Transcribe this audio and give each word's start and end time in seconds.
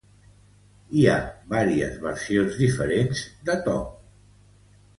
Hi 0.99 1.03
ha 1.11 1.17
vàries 1.51 2.01
versions 2.07 2.59
diferents 2.63 3.23
de 3.51 3.61
Top. 3.69 3.95